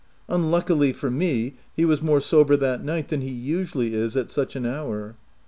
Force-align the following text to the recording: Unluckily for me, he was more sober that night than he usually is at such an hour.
Unluckily 0.27 0.91
for 0.93 1.11
me, 1.11 1.57
he 1.75 1.85
was 1.85 2.01
more 2.01 2.19
sober 2.19 2.57
that 2.57 2.83
night 2.83 3.09
than 3.09 3.21
he 3.21 3.29
usually 3.29 3.93
is 3.93 4.17
at 4.17 4.31
such 4.31 4.55
an 4.55 4.65
hour. 4.65 5.15